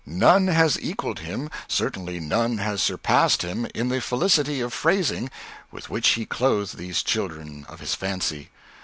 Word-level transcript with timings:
None 0.03 0.47
has 0.47 0.81
equalled 0.81 1.19
him, 1.19 1.51
certainly 1.67 2.19
none 2.19 2.57
has 2.57 2.81
surpassed 2.81 3.43
him, 3.43 3.67
in 3.75 3.89
the 3.89 4.01
felicity 4.01 4.59
of 4.59 4.73
phrasing 4.73 5.29
with 5.69 5.91
which 5.91 6.07
he 6.15 6.25
clothed 6.25 6.75
these 6.77 7.03
children 7.03 7.67
of 7.69 7.81
his 7.81 7.93
fancy. 7.93 8.49